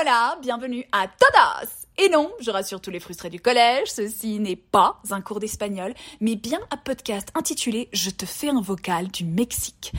Hola 0.00 0.36
bienvenue 0.40 0.84
à 0.92 1.06
todos 1.06 1.86
Et 1.98 2.08
non, 2.08 2.32
je 2.40 2.50
rassure 2.50 2.80
tous 2.80 2.90
les 2.90 3.00
frustrés 3.00 3.30
du 3.30 3.38
collège, 3.38 3.88
ceci 3.88 4.40
n'est 4.40 4.56
pas 4.56 5.00
un 5.10 5.20
cours 5.20 5.40
d'espagnol, 5.40 5.94
mais 6.20 6.36
bien 6.36 6.58
un 6.70 6.76
podcast 6.76 7.28
intitulé 7.34 7.88
Je 7.92 8.10
te 8.10 8.26
fais 8.26 8.48
un 8.48 8.60
vocal 8.60 9.08
du 9.08 9.24
Mexique. 9.24 9.92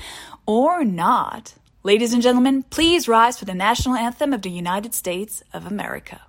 Or 0.47 0.83
not. 0.83 1.55
Ladies 1.83 2.13
and 2.13 2.21
gentlemen, 2.21 2.63
please 2.63 3.07
rise 3.07 3.37
for 3.37 3.45
the 3.45 3.55
national 3.55 3.95
anthem 3.95 4.33
of 4.33 4.41
the 4.41 4.49
United 4.49 4.93
States 4.93 5.43
of 5.53 5.65
America. 5.65 6.19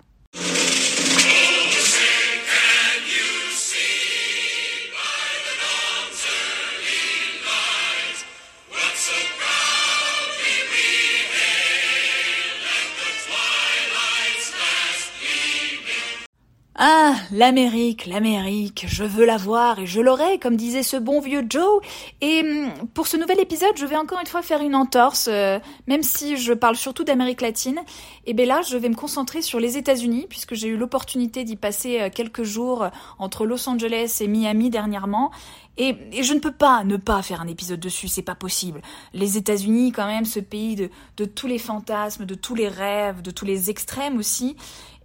Ah, 16.79 17.15
l'Amérique, 17.31 18.05
l'Amérique, 18.05 18.85
je 18.87 19.03
veux 19.03 19.25
la 19.25 19.37
voir 19.37 19.79
et 19.79 19.87
je 19.87 19.99
l'aurai, 19.99 20.37
comme 20.37 20.55
disait 20.55 20.83
ce 20.83 20.95
bon 20.95 21.19
vieux 21.19 21.43
Joe. 21.49 21.81
Et 22.21 22.41
hum, 22.41 22.71
pour 22.93 23.07
ce 23.07 23.17
nouvel 23.17 23.39
épisode, 23.39 23.71
je 23.77 23.85
vais 23.87 23.95
encore 23.95 24.19
une 24.19 24.27
fois 24.27 24.43
faire 24.43 24.61
une 24.61 24.75
entorse, 24.75 25.27
euh, 25.27 25.57
même 25.87 26.03
si 26.03 26.37
je 26.37 26.53
parle 26.53 26.75
surtout 26.75 27.03
d'Amérique 27.03 27.41
latine. 27.41 27.79
Et 28.27 28.35
bien 28.35 28.45
là, 28.45 28.61
je 28.61 28.77
vais 28.77 28.89
me 28.89 28.95
concentrer 28.95 29.41
sur 29.41 29.59
les 29.59 29.75
États-Unis, 29.77 30.27
puisque 30.29 30.53
j'ai 30.53 30.67
eu 30.67 30.77
l'opportunité 30.77 31.43
d'y 31.43 31.55
passer 31.55 31.99
euh, 31.99 32.09
quelques 32.13 32.43
jours 32.43 32.83
euh, 32.83 32.89
entre 33.17 33.47
Los 33.47 33.67
Angeles 33.67 34.17
et 34.21 34.27
Miami 34.27 34.69
dernièrement. 34.69 35.31
Et, 35.79 35.95
je 36.23 36.33
ne 36.33 36.39
peux 36.39 36.51
pas 36.51 36.83
ne 36.83 36.97
pas 36.97 37.21
faire 37.23 37.41
un 37.41 37.47
épisode 37.47 37.79
dessus, 37.79 38.07
c'est 38.07 38.23
pas 38.23 38.35
possible. 38.35 38.81
Les 39.13 39.37
États-Unis, 39.37 39.91
quand 39.91 40.07
même, 40.07 40.25
ce 40.25 40.39
pays 40.39 40.75
de, 40.75 40.89
de 41.17 41.25
tous 41.25 41.47
les 41.47 41.59
fantasmes, 41.59 42.25
de 42.25 42.35
tous 42.35 42.55
les 42.55 42.67
rêves, 42.67 43.21
de 43.21 43.31
tous 43.31 43.45
les 43.45 43.69
extrêmes 43.71 44.17
aussi. 44.17 44.55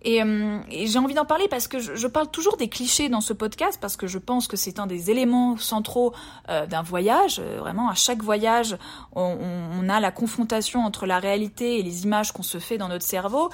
Euh, 0.07 0.61
et, 0.71 0.87
j'ai 0.87 0.99
envie 0.99 1.15
d'en 1.15 1.25
parler 1.25 1.49
parce 1.49 1.69
que 1.69 1.79
je, 1.79 2.07
parle 2.07 2.31
toujours 2.31 2.57
des 2.57 2.69
clichés 2.69 3.09
dans 3.09 3.21
ce 3.21 3.33
podcast 3.33 3.79
parce 3.81 3.97
que 3.97 4.07
je 4.07 4.19
pense 4.19 4.49
que 4.49 4.57
c'est 4.57 4.79
un 4.79 4.87
des 4.87 5.11
éléments 5.11 5.57
centraux 5.57 6.13
euh, 6.49 6.67
d'un 6.67 6.83
voyage. 6.83 7.41
Euh, 7.41 7.59
vraiment, 7.59 7.89
à 7.89 7.95
chaque 7.95 8.23
voyage, 8.23 8.77
on, 9.15 9.89
a 9.89 10.01
la 10.01 10.11
confrontation 10.11 10.81
entre 10.85 11.07
la 11.07 11.19
réalité 11.19 11.79
et 11.79 11.83
les 11.83 12.05
images 12.05 12.33
qu'on 12.33 12.43
se 12.43 12.59
fait 12.59 12.79
dans 12.79 12.89
notre 12.89 13.05
cerveau. 13.05 13.51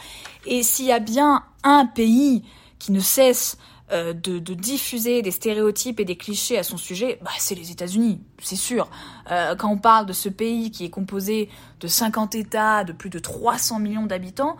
Et 0.47 0.63
s'il 0.63 0.87
y 0.87 0.93
a 0.93 1.01
bien 1.01 1.45
un 1.65 1.87
pays 1.87 2.45
qui 2.79 2.93
ne 2.93 3.01
cesse 3.01 3.59
de, 3.91 4.39
diffuser 4.39 5.23
des 5.23 5.31
stéréotypes 5.31 5.99
et 5.99 6.05
des 6.05 6.17
clichés 6.17 6.59
à 6.59 6.63
son 6.63 6.77
sujet, 6.77 7.19
bah, 7.23 7.31
c'est 7.39 7.55
les 7.55 7.71
États-Unis, 7.71 8.21
c'est 8.43 8.55
sûr. 8.55 8.89
quand 9.27 9.71
on 9.71 9.79
parle 9.79 10.05
de 10.05 10.13
ce 10.13 10.29
pays 10.29 10.71
qui 10.71 10.85
est 10.85 10.91
composé 10.91 11.49
de 11.81 11.89
50 11.89 12.35
États, 12.35 12.85
de 12.85 12.93
plus 12.93 13.09
de 13.09 13.19
300 13.19 13.79
millions 13.79 14.05
d'habitants, 14.05 14.59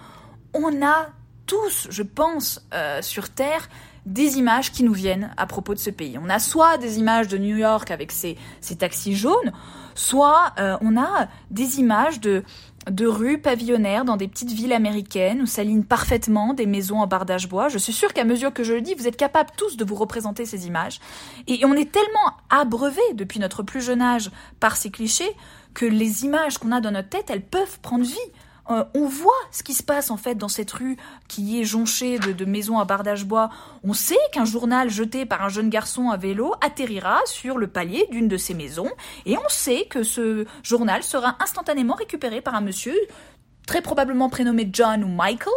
on 0.55 0.83
a 0.83 1.11
tous, 1.49 1.89
je 1.91 2.05
pense, 2.05 2.65
euh, 2.73 3.03
sur 3.03 3.31
Terre, 3.31 3.69
des 4.07 4.39
images 4.39 4.71
qui 4.71 4.85
nous 4.85 4.93
viennent 4.93 5.33
à 5.37 5.47
propos 5.47 5.75
de 5.75 5.81
ce 5.81 5.91
pays. 5.91 6.17
On 6.23 6.31
a 6.31 6.39
soit 6.39 6.79
des 6.79 6.99
images 6.99 7.27
de 7.27 7.37
New 7.37 7.57
York 7.57 7.91
avec 7.91 8.13
ses, 8.13 8.37
taxis 8.79 9.17
jaunes, 9.17 9.53
soit 9.95 10.53
euh, 10.59 10.77
on 10.81 10.97
a 10.97 11.27
des 11.51 11.81
images 11.81 12.21
de, 12.21 12.45
de 12.91 13.07
rues 13.07 13.39
pavillonnaires 13.39 14.05
dans 14.05 14.17
des 14.17 14.29
petites 14.29 14.53
villes 14.53 14.73
américaines 14.73 15.43
où 15.43 15.47
s'alignent 15.47 15.83
parfaitement 15.83 16.55
des 16.55 16.67
maisons 16.67 17.01
en 17.01 17.07
bardage 17.07 17.49
bois. 17.49 17.69
Je 17.69 17.79
suis 17.79 17.93
sûre 17.93 18.13
qu'à 18.13 18.25
mesure 18.25 18.53
que 18.53 18.63
je 18.63 18.75
le 18.75 18.81
dis, 18.81 18.95
vous 18.95 19.09
êtes 19.09 19.17
capables 19.17 19.51
tous 19.57 19.77
de 19.77 19.85
vous 19.85 19.95
représenter 19.95 20.47
ces 20.47 20.67
images. 20.67 21.01
Et 21.47 21.65
on 21.65 21.75
est 21.75 21.91
tellement 21.91 22.37
abreuvés 22.51 23.01
depuis 23.15 23.41
notre 23.41 23.63
plus 23.63 23.81
jeune 23.81 24.03
âge 24.03 24.31
par 24.61 24.77
ces 24.77 24.91
clichés 24.91 25.35
que 25.75 25.87
les 25.87 26.25
images 26.25 26.59
qu'on 26.59 26.73
a 26.73 26.81
dans 26.81 26.91
notre 26.91 27.09
tête, 27.09 27.31
elles 27.31 27.45
peuvent 27.45 27.79
prendre 27.81 28.05
vie. 28.05 28.17
Euh, 28.71 28.85
on 28.95 29.07
voit 29.07 29.33
ce 29.51 29.63
qui 29.63 29.75
se 29.75 29.83
passe 29.83 30.11
en 30.11 30.17
fait 30.17 30.35
dans 30.35 30.49
cette 30.49 30.71
rue 30.71 30.97
qui 31.27 31.61
est 31.61 31.65
jonchée 31.65 32.19
de, 32.19 32.45
maisons 32.45 32.79
à 32.79 32.85
bardage 32.85 33.25
bois. 33.25 33.51
On 33.85 33.95
sait 33.95 34.19
qu'un 34.33 34.45
journal 34.45 34.91
jeté 34.91 35.27
par 35.27 35.43
un 35.43 35.49
jeune 35.49 35.71
garçon 35.71 36.11
à 36.11 36.17
vélo 36.17 36.55
atterrira 36.61 37.21
sur 37.27 37.59
le 37.59 37.67
palier 37.67 38.07
d'une 38.11 38.29
de 38.29 38.37
ces 38.37 38.55
maisons 38.55 38.91
et 39.27 39.37
on 39.37 39.49
sait 39.49 39.87
que 39.87 40.03
ce 40.03 40.45
journal 40.63 41.03
sera 41.03 41.37
instantanément 41.41 41.95
récupéré 41.95 42.41
par 42.41 42.55
un 42.55 42.61
monsieur 42.61 42.97
très 43.67 43.83
probablement 43.83 44.31
prénommé 44.31 44.69
John 44.73 45.05
ou 45.05 45.09
Michael, 45.09 45.53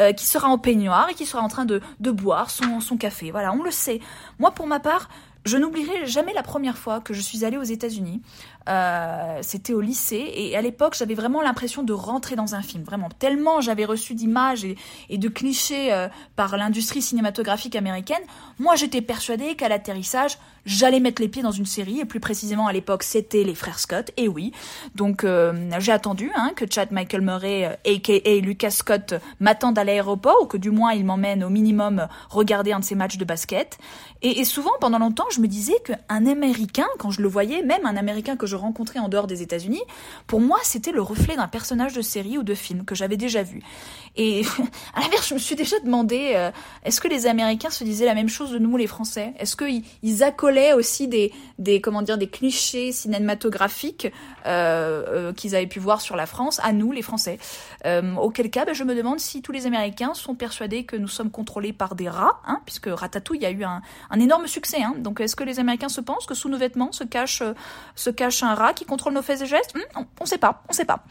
euh, 0.00 0.12
qui 0.12 0.26
sera 0.26 0.48
en 0.48 0.58
peignoir 0.58 1.08
et 1.10 1.14
qui 1.14 1.26
sera 1.26 1.42
en 1.42 1.48
train 1.48 1.64
de, 1.64 1.80
boire 2.00 2.50
son, 2.50 2.80
son 2.80 2.96
café. 2.96 3.30
Voilà, 3.30 3.52
on 3.52 3.62
le 3.62 3.70
sait. 3.70 4.00
Moi, 4.40 4.50
pour 4.50 4.66
ma 4.66 4.80
part, 4.80 5.08
je 5.44 5.56
n'oublierai 5.56 6.06
jamais 6.06 6.32
la 6.32 6.42
première 6.42 6.78
fois 6.78 7.00
que 7.00 7.14
je 7.14 7.20
suis 7.20 7.44
allée 7.44 7.56
aux 7.56 7.62
États-Unis. 7.62 8.22
Euh, 8.68 9.38
c'était 9.42 9.72
au 9.72 9.80
lycée 9.80 10.30
et 10.36 10.56
à 10.56 10.62
l'époque 10.62 10.94
j'avais 10.96 11.14
vraiment 11.14 11.42
l'impression 11.42 11.82
de 11.82 11.92
rentrer 11.92 12.36
dans 12.36 12.54
un 12.54 12.62
film, 12.62 12.84
vraiment 12.84 13.08
tellement 13.18 13.60
j'avais 13.60 13.84
reçu 13.84 14.14
d'images 14.14 14.64
et, 14.64 15.18
de 15.18 15.28
clichés 15.28 15.92
euh, 15.92 16.06
par 16.36 16.56
l'industrie 16.56 17.02
cinématographique 17.02 17.74
américaine. 17.74 18.22
Moi 18.60 18.76
j'étais 18.76 19.00
persuadée 19.00 19.56
qu'à 19.56 19.68
l'atterrissage 19.68 20.38
j'allais 20.64 21.00
mettre 21.00 21.20
les 21.20 21.26
pieds 21.26 21.42
dans 21.42 21.50
une 21.50 21.66
série 21.66 21.98
et 21.98 22.04
plus 22.04 22.20
précisément 22.20 22.68
à 22.68 22.72
l'époque 22.72 23.02
c'était 23.02 23.42
les 23.42 23.56
frères 23.56 23.80
Scott 23.80 24.12
et 24.16 24.28
oui 24.28 24.52
donc 24.94 25.24
euh, 25.24 25.68
j'ai 25.80 25.90
attendu 25.90 26.30
hein, 26.36 26.52
que 26.54 26.64
Chad 26.70 26.92
Michael 26.92 27.22
Murray 27.22 27.80
aka 27.84 28.40
Lucas 28.40 28.70
Scott 28.70 29.14
m'attende 29.40 29.76
à 29.76 29.82
l'aéroport 29.82 30.40
ou 30.40 30.46
que 30.46 30.56
du 30.56 30.70
moins 30.70 30.92
il 30.92 31.04
m'emmène 31.04 31.42
au 31.42 31.50
minimum 31.50 32.06
regarder 32.30 32.70
un 32.70 32.78
de 32.78 32.84
ses 32.84 32.94
matchs 32.94 33.16
de 33.16 33.24
basket 33.24 33.78
et, 34.22 34.38
et 34.38 34.44
souvent 34.44 34.70
pendant 34.80 35.00
longtemps 35.00 35.31
je 35.32 35.40
me 35.40 35.48
disais 35.48 35.74
qu'un 35.84 36.26
Américain 36.26 36.86
quand 36.98 37.10
je 37.10 37.22
le 37.22 37.28
voyais 37.28 37.62
même 37.62 37.86
un 37.86 37.96
Américain 37.96 38.36
que 38.36 38.46
je 38.46 38.56
rencontrais 38.56 38.98
en 38.98 39.08
dehors 39.08 39.26
des 39.26 39.42
États-Unis, 39.42 39.82
pour 40.26 40.40
moi, 40.40 40.58
c'était 40.62 40.92
le 40.92 41.02
reflet 41.02 41.36
d'un 41.36 41.48
personnage 41.48 41.94
de 41.94 42.02
série 42.02 42.38
ou 42.38 42.42
de 42.42 42.54
film 42.54 42.84
que 42.84 42.94
j'avais 42.94 43.16
déjà 43.16 43.42
vu. 43.42 43.62
Et 44.16 44.42
à 44.94 45.00
l'inverse, 45.00 45.28
je 45.28 45.34
me 45.34 45.38
suis 45.38 45.56
déjà 45.56 45.78
demandé, 45.80 46.32
euh, 46.34 46.50
est-ce 46.84 47.00
que 47.00 47.08
les 47.08 47.26
Américains 47.26 47.70
se 47.70 47.84
disaient 47.84 48.04
la 48.06 48.14
même 48.14 48.28
chose 48.28 48.50
de 48.50 48.58
nous, 48.58 48.76
les 48.76 48.86
Français? 48.86 49.32
Est-ce 49.38 49.56
qu'ils 49.56 49.84
ils 50.02 50.22
accolaient 50.22 50.74
aussi 50.74 51.08
des, 51.08 51.32
des, 51.58 51.80
comment 51.80 52.02
dire, 52.02 52.18
des 52.18 52.28
clichés 52.28 52.92
cinématographiques 52.92 54.06
euh, 54.46 55.04
euh, 55.08 55.32
qu'ils 55.32 55.56
avaient 55.56 55.66
pu 55.66 55.78
voir 55.78 56.00
sur 56.00 56.16
la 56.16 56.26
France 56.26 56.60
à 56.62 56.72
nous, 56.72 56.92
les 56.92 57.02
Français? 57.02 57.38
Auquel 58.20 58.50
cas, 58.50 58.64
ben, 58.64 58.74
je 58.74 58.84
me 58.84 58.94
demande 58.94 59.18
si 59.18 59.42
tous 59.42 59.52
les 59.52 59.66
Américains 59.66 60.14
sont 60.14 60.34
persuadés 60.34 60.84
que 60.84 60.96
nous 60.96 61.08
sommes 61.08 61.30
contrôlés 61.30 61.72
par 61.72 61.94
des 61.94 62.08
rats, 62.08 62.40
hein, 62.46 62.60
puisque 62.64 62.86
Ratatouille 62.86 63.44
a 63.44 63.50
eu 63.50 63.64
un, 63.64 63.82
un 64.10 64.20
énorme 64.20 64.46
succès. 64.46 64.82
Hein. 64.82 64.94
Donc, 64.98 65.21
est-ce 65.22 65.36
que 65.36 65.44
les 65.44 65.58
Américains 65.58 65.88
se 65.88 66.00
pensent 66.00 66.26
que 66.26 66.34
sous 66.34 66.48
nos 66.48 66.58
vêtements 66.58 66.92
se 66.92 67.04
cache, 67.04 67.42
cache 68.16 68.42
un 68.42 68.54
rat 68.54 68.74
qui 68.74 68.84
contrôle 68.84 69.14
nos 69.14 69.22
faits 69.22 69.42
et 69.42 69.46
gestes 69.46 69.74
hmm, 69.74 70.04
On 70.20 70.26
sait 70.26 70.38
pas, 70.38 70.62
on 70.68 70.72
sait 70.72 70.84
pas. 70.84 71.04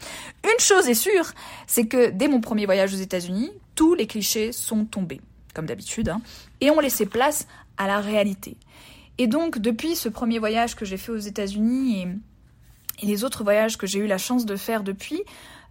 Une 0.44 0.60
chose 0.60 0.88
est 0.88 0.94
sûre, 0.94 1.32
c'est 1.66 1.86
que 1.86 2.10
dès 2.10 2.28
mon 2.28 2.40
premier 2.40 2.66
voyage 2.66 2.94
aux 2.94 2.98
États-Unis, 2.98 3.50
tous 3.74 3.94
les 3.94 4.06
clichés 4.06 4.52
sont 4.52 4.84
tombés, 4.84 5.20
comme 5.54 5.66
d'habitude, 5.66 6.08
hein, 6.08 6.20
et 6.60 6.70
ont 6.70 6.80
laissé 6.80 7.06
place 7.06 7.46
à 7.76 7.86
la 7.86 8.00
réalité. 8.00 8.56
Et 9.18 9.26
donc, 9.26 9.58
depuis 9.58 9.94
ce 9.94 10.08
premier 10.08 10.38
voyage 10.38 10.74
que 10.74 10.84
j'ai 10.84 10.96
fait 10.96 11.12
aux 11.12 11.18
États-Unis 11.18 12.06
les 13.02 13.24
autres 13.24 13.44
voyages 13.44 13.76
que 13.76 13.86
j'ai 13.86 13.98
eu 13.98 14.06
la 14.06 14.18
chance 14.18 14.46
de 14.46 14.56
faire 14.56 14.82
depuis, 14.82 15.22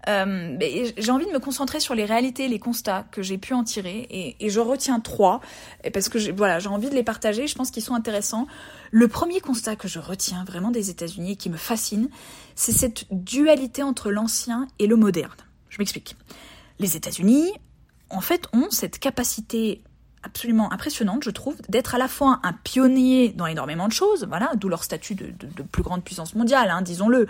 euh, 0.10 0.58
j'ai 0.98 1.12
envie 1.12 1.26
de 1.26 1.32
me 1.32 1.40
concentrer 1.40 1.80
sur 1.80 1.96
les 1.96 2.06
réalités, 2.06 2.48
les 2.48 2.60
constats 2.60 3.06
que 3.12 3.22
j'ai 3.22 3.38
pu 3.38 3.54
en 3.54 3.64
tirer, 3.64 4.08
et, 4.40 4.50
je 4.50 4.60
retiens 4.60 5.00
trois 5.00 5.42
parce 5.94 6.10
que 6.10 6.32
voilà, 6.32 6.60
j'ai 6.60 6.70
envie 6.70 6.90
de 6.90 6.96
les 6.96 7.04
partager. 7.04 7.48
Je 7.48 7.56
pense 7.56 7.72
qu'ils 7.72 7.84
sont 7.84 7.94
intéressants. 7.94 8.48
Le 8.92 9.08
premier 9.08 9.40
constat 9.40 9.76
que 9.76 9.88
je 9.88 10.00
retiens 10.00 10.44
vraiment 10.44 10.72
des 10.72 10.90
États-Unis 10.90 11.34
et 11.34 11.36
qui 11.36 11.50
me 11.50 11.58
fascine, 11.58 12.10
c'est 12.56 12.72
cette 12.72 13.06
dualité 13.12 13.84
entre 13.84 14.12
l'ancien 14.12 14.68
et 14.80 14.88
le 14.88 14.96
moderne. 14.96 15.32
Je 15.70 15.78
m'explique. 15.78 16.16
Les 16.80 16.98
États-Unis, 16.98 17.52
en 18.10 18.22
fait, 18.22 18.48
ont 18.54 18.70
cette 18.70 19.00
capacité 19.00 19.84
absolument 20.24 20.72
impressionnante, 20.72 21.24
je 21.24 21.30
trouve, 21.30 21.56
d'être 21.70 21.96
à 21.96 21.98
la 21.98 22.08
fois 22.08 22.40
un 22.44 22.54
pionnier 22.54 23.30
dans 23.30 23.48
énormément 23.48 23.88
de 23.88 23.94
choses, 23.94 24.26
voilà, 24.28 24.52
d'où 24.56 24.70
leur 24.70 24.84
statut 24.84 25.16
de, 25.16 25.64
plus 25.72 25.84
grande 25.84 26.04
puissance 26.04 26.36
mondiale, 26.36 26.70
hein, 26.70 26.82
disons-le, 26.82 27.28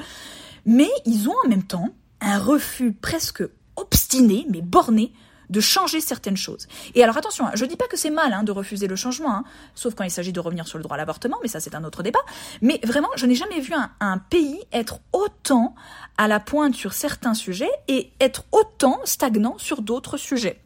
mais 0.65 0.89
ils 1.05 1.29
ont 1.29 1.35
en 1.45 1.49
même 1.49 1.63
temps 1.63 1.89
un 2.21 2.37
refus 2.37 2.93
presque 2.93 3.43
obstiné, 3.75 4.45
mais 4.49 4.61
borné, 4.61 5.13
de 5.51 5.59
changer 5.59 5.99
certaines 5.99 6.37
choses. 6.37 6.67
Et 6.95 7.03
alors 7.03 7.17
attention, 7.17 7.45
hein, 7.45 7.51
je 7.55 7.65
dis 7.65 7.75
pas 7.75 7.87
que 7.87 7.97
c'est 7.97 8.09
mal 8.09 8.33
hein, 8.33 8.43
de 8.43 8.51
refuser 8.51 8.87
le 8.87 8.95
changement, 8.95 9.35
hein, 9.35 9.43
sauf 9.75 9.93
quand 9.93 10.05
il 10.05 10.09
s'agit 10.09 10.31
de 10.31 10.39
revenir 10.39 10.65
sur 10.65 10.77
le 10.77 10.83
droit 10.83 10.95
à 10.95 10.97
l'avortement, 10.97 11.37
mais 11.41 11.49
ça 11.49 11.59
c'est 11.59 11.75
un 11.75 11.83
autre 11.83 12.03
débat. 12.03 12.21
Mais 12.61 12.79
vraiment, 12.83 13.09
je 13.15 13.25
n'ai 13.25 13.35
jamais 13.35 13.59
vu 13.59 13.73
un, 13.73 14.17
pays 14.17 14.59
être 14.71 14.99
autant 15.11 15.75
à 16.17 16.27
la 16.27 16.39
pointe 16.39 16.73
sur 16.73 16.93
certains 16.93 17.33
sujets 17.33 17.71
et 17.89 18.11
être 18.21 18.45
autant 18.53 19.01
stagnant 19.03 19.57
sur 19.57 19.81
d'autres 19.81 20.17
sujets. 20.17 20.61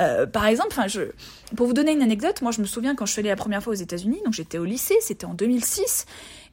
Euh, 0.00 0.26
par 0.26 0.46
exemple, 0.46 0.76
je, 0.88 1.02
pour 1.56 1.66
vous 1.66 1.72
donner 1.72 1.92
une 1.92 2.02
anecdote, 2.02 2.42
moi 2.42 2.52
je 2.52 2.60
me 2.60 2.66
souviens 2.66 2.94
quand 2.94 3.06
je 3.06 3.12
suis 3.12 3.20
allée 3.20 3.30
la 3.30 3.36
première 3.36 3.62
fois 3.62 3.72
aux 3.72 3.76
États-Unis, 3.76 4.20
donc 4.24 4.34
j'étais 4.34 4.58
au 4.58 4.64
lycée, 4.64 4.96
c'était 5.00 5.26
en 5.26 5.34
2006, 5.34 6.06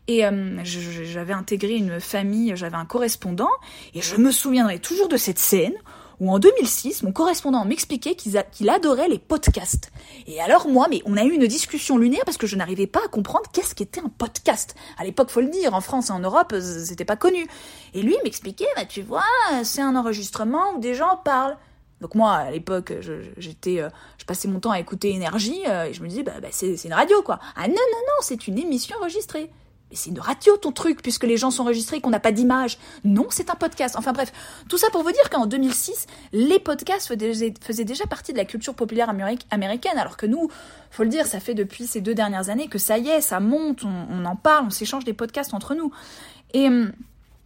et 0.07 0.25
euh, 0.25 0.63
j'avais 0.63 1.33
intégré 1.33 1.75
une 1.75 1.99
famille, 1.99 2.53
j'avais 2.55 2.77
un 2.77 2.85
correspondant, 2.85 3.49
et 3.93 4.01
je 4.01 4.15
me 4.17 4.31
souviendrai 4.31 4.79
toujours 4.79 5.07
de 5.07 5.17
cette 5.17 5.39
scène 5.39 5.73
où 6.19 6.31
en 6.31 6.39
2006, 6.39 7.03
mon 7.03 7.11
correspondant 7.11 7.65
m'expliquait 7.65 8.15
qu'il 8.15 8.69
adorait 8.69 9.09
les 9.09 9.19
podcasts. 9.19 9.91
Et 10.27 10.39
alors 10.41 10.69
moi, 10.69 10.87
mais 10.89 11.01
on 11.05 11.17
a 11.17 11.23
eu 11.23 11.31
une 11.31 11.47
discussion 11.47 11.97
lunaire 11.97 12.21
parce 12.25 12.37
que 12.37 12.47
je 12.47 12.55
n'arrivais 12.55 12.87
pas 12.87 13.01
à 13.03 13.07
comprendre 13.07 13.49
qu'est-ce 13.51 13.75
qu'était 13.75 13.99
un 13.99 14.09
podcast. 14.09 14.75
À 14.97 15.03
l'époque, 15.03 15.31
faut 15.31 15.41
le 15.41 15.49
dire, 15.49 15.73
en 15.73 15.81
France 15.81 16.09
et 16.09 16.13
en 16.13 16.19
Europe, 16.19 16.55
c'était 16.59 17.03
pas 17.03 17.17
connu. 17.17 17.45
Et 17.93 18.01
lui 18.01 18.15
m'expliquait, 18.23 18.67
bah 18.75 18.85
tu 18.85 19.01
vois, 19.01 19.23
c'est 19.63 19.81
un 19.81 19.95
enregistrement 19.95 20.75
où 20.75 20.79
des 20.79 20.93
gens 20.93 21.19
parlent. 21.25 21.57
Donc 22.03 22.13
moi, 22.13 22.33
à 22.33 22.51
l'époque, 22.51 22.93
j'étais, 23.37 23.81
je, 24.17 24.25
passais 24.25 24.47
mon 24.47 24.59
temps 24.59 24.71
à 24.71 24.79
écouter 24.79 25.09
Énergie 25.09 25.59
et 25.63 25.93
je 25.93 26.03
me 26.03 26.07
disais, 26.07 26.21
bah, 26.21 26.33
bah 26.39 26.49
c'est 26.51 26.75
une 26.83 26.93
radio 26.93 27.23
quoi. 27.23 27.39
Ah 27.55 27.67
non 27.67 27.73
non 27.73 27.99
non, 28.07 28.21
c'est 28.21 28.47
une 28.47 28.59
émission 28.59 28.95
enregistrée 28.99 29.49
c'est 29.95 30.09
une 30.09 30.19
radio 30.19 30.57
ton 30.57 30.71
truc, 30.71 31.01
puisque 31.01 31.23
les 31.23 31.37
gens 31.37 31.51
sont 31.51 31.63
enregistrés 31.63 32.01
qu'on 32.01 32.09
n'a 32.09 32.19
pas 32.19 32.31
d'image. 32.31 32.77
Non, 33.03 33.27
c'est 33.29 33.49
un 33.49 33.55
podcast. 33.55 33.95
Enfin 33.97 34.13
bref, 34.13 34.31
tout 34.69 34.77
ça 34.77 34.89
pour 34.91 35.03
vous 35.03 35.11
dire 35.11 35.29
qu'en 35.29 35.45
2006, 35.45 36.07
les 36.31 36.59
podcasts 36.59 37.07
faisaient 37.07 37.85
déjà 37.85 38.05
partie 38.05 38.33
de 38.33 38.37
la 38.37 38.45
culture 38.45 38.73
populaire 38.73 39.09
américaine, 39.09 39.97
alors 39.97 40.17
que 40.17 40.25
nous, 40.25 40.49
faut 40.91 41.03
le 41.03 41.09
dire, 41.09 41.25
ça 41.25 41.39
fait 41.39 41.53
depuis 41.53 41.87
ces 41.87 42.01
deux 42.01 42.15
dernières 42.15 42.49
années 42.49 42.67
que 42.67 42.77
ça 42.77 42.97
y 42.97 43.09
est, 43.09 43.21
ça 43.21 43.39
monte, 43.39 43.83
on, 43.83 44.07
on 44.09 44.25
en 44.25 44.35
parle, 44.35 44.65
on 44.67 44.69
s'échange 44.69 45.05
des 45.05 45.13
podcasts 45.13 45.53
entre 45.53 45.75
nous. 45.75 45.91
Et 46.53 46.67
hum, 46.67 46.91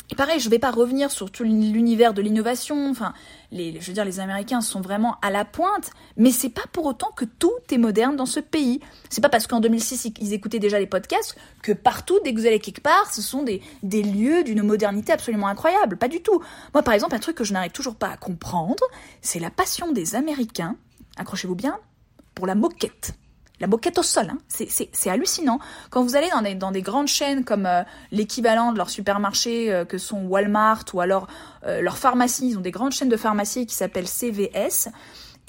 et 0.09 0.15
pareil, 0.15 0.39
je 0.39 0.49
vais 0.49 0.59
pas 0.59 0.71
revenir 0.71 1.11
sur 1.11 1.29
tout 1.29 1.43
l'univers 1.43 2.13
de 2.13 2.21
l'innovation. 2.21 2.89
Enfin, 2.89 3.13
les, 3.51 3.79
je 3.81 3.87
veux 3.87 3.93
dire, 3.93 4.05
les 4.05 4.21
Américains 4.21 4.61
sont 4.61 4.79
vraiment 4.79 5.17
à 5.21 5.29
la 5.29 5.43
pointe, 5.43 5.91
mais 6.15 6.31
c'est 6.31 6.49
pas 6.49 6.63
pour 6.71 6.85
autant 6.85 7.11
que 7.11 7.25
tout 7.25 7.51
est 7.71 7.77
moderne 7.77 8.15
dans 8.15 8.25
ce 8.25 8.39
pays. 8.39 8.79
C'est 9.09 9.19
pas 9.19 9.27
parce 9.27 9.47
qu'en 9.47 9.59
2006 9.59 10.11
ils 10.19 10.33
écoutaient 10.33 10.59
déjà 10.59 10.79
les 10.79 10.87
podcasts 10.87 11.37
que 11.61 11.73
partout, 11.73 12.19
dès 12.23 12.33
que 12.33 12.39
vous 12.39 12.45
allez 12.45 12.59
quelque 12.59 12.81
part, 12.81 13.13
ce 13.13 13.21
sont 13.21 13.43
des, 13.43 13.61
des 13.83 14.01
lieux 14.01 14.43
d'une 14.43 14.63
modernité 14.63 15.11
absolument 15.11 15.47
incroyable. 15.47 15.97
Pas 15.97 16.07
du 16.07 16.21
tout. 16.21 16.41
Moi, 16.73 16.83
par 16.83 16.93
exemple, 16.93 17.13
un 17.13 17.19
truc 17.19 17.35
que 17.35 17.43
je 17.43 17.51
n'arrive 17.51 17.71
toujours 17.71 17.95
pas 17.95 18.09
à 18.09 18.17
comprendre, 18.17 18.83
c'est 19.21 19.39
la 19.39 19.49
passion 19.49 19.91
des 19.91 20.15
Américains. 20.15 20.77
Accrochez-vous 21.17 21.55
bien 21.55 21.79
pour 22.33 22.47
la 22.47 22.55
moquette 22.55 23.13
la 23.59 23.67
moquette 23.67 23.97
au 23.97 24.03
sol. 24.03 24.29
Hein. 24.29 24.37
C'est 24.47 25.09
hallucinant. 25.09 25.59
Quand 25.89 26.03
vous 26.03 26.15
allez 26.15 26.29
dans 26.55 26.71
des, 26.71 26.81
grandes 26.81 27.07
chaînes 27.07 27.43
comme 27.43 27.65
euh, 27.65 27.83
l'équivalent 28.11 28.71
de 28.71 28.77
leurs 28.77 28.89
supermarchés 28.89 29.71
euh, 29.71 29.85
que 29.85 29.97
sont 29.97 30.21
Walmart 30.25 30.85
ou 30.93 31.01
alors 31.01 31.27
euh, 31.65 31.81
leurs 31.81 31.97
pharmacies, 31.97 32.49
ils 32.49 32.57
ont 32.57 32.61
des 32.61 32.71
grandes 32.71 32.91
chaînes 32.91 33.09
de 33.09 33.17
pharmacies 33.17 33.65
qui 33.65 33.75
s'appellent 33.75 34.07
CVS 34.07 34.89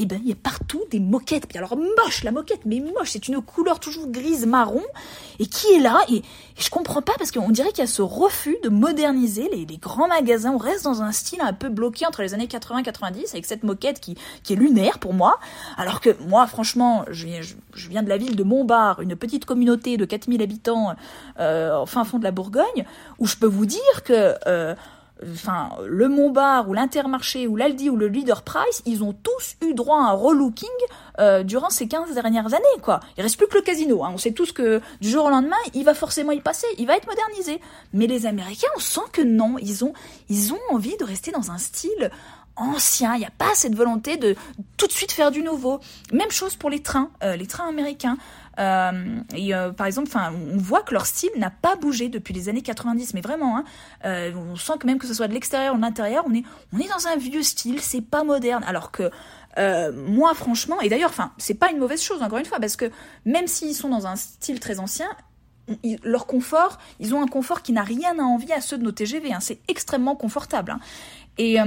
et 0.00 0.04
eh 0.04 0.06
ben 0.06 0.20
il 0.22 0.28
y 0.28 0.32
a 0.32 0.36
partout 0.36 0.80
des 0.92 1.00
moquettes. 1.00 1.56
Alors 1.56 1.76
moche 1.76 2.22
la 2.22 2.30
moquette, 2.30 2.60
mais 2.64 2.78
moche, 2.78 3.10
c'est 3.10 3.26
une 3.26 3.40
couleur 3.40 3.80
toujours 3.80 4.06
grise 4.06 4.46
marron 4.46 4.84
et 5.40 5.46
qui 5.46 5.66
est 5.72 5.80
là? 5.80 5.98
Et, 6.08 6.22
je 6.56 6.70
comprends 6.70 7.02
pas 7.02 7.14
parce 7.18 7.32
qu'on 7.32 7.50
dirait 7.50 7.70
qu'il 7.70 7.80
y 7.80 7.82
a 7.82 7.88
ce 7.88 8.02
refus 8.02 8.56
de 8.62 8.68
moderniser 8.68 9.48
les, 9.52 9.76
grands 9.76 10.06
magasins. 10.06 10.52
On 10.52 10.58
reste 10.58 10.84
dans 10.84 11.02
un 11.02 11.10
style 11.10 11.40
un 11.40 11.52
peu 11.52 11.68
bloqué 11.68 12.06
entre 12.06 12.22
les 12.22 12.32
années 12.32 12.46
80 12.46 12.84
90 12.84 13.32
avec 13.32 13.44
cette 13.44 13.64
moquette 13.64 13.98
qui, 13.98 14.16
est 14.48 14.54
lunaire 14.54 15.00
pour 15.00 15.14
moi. 15.14 15.40
Alors 15.76 16.00
que 16.00 16.10
moi 16.28 16.46
franchement, 16.46 17.04
je, 17.10 17.26
viens 17.88 18.04
de 18.04 18.08
la 18.08 18.18
ville 18.18 18.36
de 18.36 18.44
Montbard, 18.44 19.00
une 19.00 19.16
petite 19.16 19.46
communauté 19.46 19.96
de 19.96 20.04
4000 20.04 20.42
habitants 20.42 20.94
euh, 21.40 21.80
au 21.80 21.86
fin 21.86 22.04
fond 22.04 22.18
de 22.20 22.24
la 22.24 22.30
Bourgogne, 22.30 22.84
où 23.18 23.26
je 23.26 23.36
peux 23.36 23.46
vous 23.46 23.66
dire 23.66 24.02
que 24.04 24.34
euh, 24.46 24.76
enfin, 25.22 25.70
le 25.86 26.08
Montbar 26.08 26.68
ou 26.68 26.74
l'Intermarché 26.74 27.46
ou 27.46 27.56
l'Aldi 27.56 27.90
ou 27.90 27.96
le 27.96 28.08
Leader 28.08 28.42
Price, 28.42 28.82
ils 28.86 29.02
ont 29.02 29.12
tous 29.12 29.56
eu 29.66 29.74
droit 29.74 29.98
à 29.98 30.10
un 30.10 30.12
relooking 30.12 30.68
euh, 31.18 31.42
durant 31.42 31.70
ces 31.70 31.88
15 31.88 32.14
dernières 32.14 32.54
années, 32.54 32.80
quoi. 32.82 33.00
Il 33.16 33.22
reste 33.22 33.36
plus 33.36 33.48
que 33.48 33.56
le 33.56 33.62
casino. 33.62 34.04
Hein. 34.04 34.10
On 34.14 34.18
sait 34.18 34.32
tous 34.32 34.52
que 34.52 34.80
du 35.00 35.10
jour 35.10 35.24
au 35.24 35.30
lendemain, 35.30 35.56
il 35.74 35.84
va 35.84 35.94
forcément 35.94 36.32
y 36.32 36.40
passer, 36.40 36.66
il 36.78 36.86
va 36.86 36.96
être 36.96 37.06
modernisé. 37.06 37.60
Mais 37.92 38.06
les 38.06 38.26
Américains, 38.26 38.68
on 38.76 38.80
sent 38.80 39.00
que 39.12 39.22
non, 39.22 39.56
ils 39.60 39.84
ont, 39.84 39.92
ils 40.28 40.52
ont 40.52 40.60
envie 40.70 40.96
de 40.96 41.04
rester 41.04 41.30
dans 41.30 41.50
un 41.50 41.58
style 41.58 42.10
ancien. 42.58 43.14
Il 43.14 43.20
n'y 43.20 43.26
a 43.26 43.32
pas 43.36 43.54
cette 43.54 43.74
volonté 43.74 44.16
de 44.16 44.36
tout 44.76 44.86
de 44.86 44.92
suite 44.92 45.12
faire 45.12 45.30
du 45.30 45.42
nouveau. 45.42 45.80
Même 46.12 46.30
chose 46.30 46.56
pour 46.56 46.70
les 46.70 46.82
trains, 46.82 47.10
euh, 47.22 47.36
les 47.36 47.46
trains 47.46 47.68
américains. 47.68 48.18
Euh, 48.58 49.20
et, 49.34 49.54
euh, 49.54 49.72
par 49.72 49.86
exemple, 49.86 50.10
on 50.16 50.56
voit 50.56 50.82
que 50.82 50.92
leur 50.92 51.06
style 51.06 51.30
n'a 51.36 51.50
pas 51.50 51.76
bougé 51.76 52.08
depuis 52.08 52.34
les 52.34 52.48
années 52.48 52.62
90, 52.62 53.14
mais 53.14 53.20
vraiment, 53.20 53.58
hein, 53.58 53.64
euh, 54.04 54.32
on 54.34 54.56
sent 54.56 54.74
que 54.80 54.86
même 54.86 54.98
que 54.98 55.06
ce 55.06 55.14
soit 55.14 55.28
de 55.28 55.34
l'extérieur 55.34 55.74
ou 55.74 55.76
de 55.76 55.82
l'intérieur, 55.82 56.24
on 56.26 56.34
est, 56.34 56.88
dans 56.88 57.06
un 57.06 57.16
vieux 57.16 57.42
style, 57.42 57.80
c'est 57.80 58.02
pas 58.02 58.24
moderne. 58.24 58.64
Alors 58.66 58.90
que 58.90 59.10
moi, 59.92 60.34
franchement, 60.34 60.80
et 60.80 60.88
d'ailleurs, 60.88 61.12
c'est 61.36 61.54
pas 61.54 61.72
une 61.72 61.78
mauvaise 61.78 62.00
chose, 62.00 62.22
encore 62.22 62.38
une 62.38 62.44
fois, 62.44 62.60
parce 62.60 62.76
que 62.76 62.92
même 63.24 63.48
s'ils 63.48 63.74
sont 63.74 63.88
dans 63.88 64.06
un 64.06 64.14
style 64.14 64.60
très 64.60 64.78
ancien, 64.78 65.08
leur 66.04 66.28
confort, 66.28 66.78
ils 67.00 67.12
ont 67.12 67.22
un 67.22 67.26
confort 67.26 67.62
qui 67.62 67.72
n'a 67.72 67.82
rien 67.82 68.20
à 68.20 68.22
envier 68.22 68.54
à 68.54 68.60
ceux 68.60 68.78
de 68.78 68.84
nos 68.84 68.92
TGV. 68.92 69.32
Hein, 69.32 69.40
c'est 69.40 69.58
extrêmement 69.66 70.14
confortable. 70.14 70.70
Hein. 70.70 70.80
Et 71.38 71.58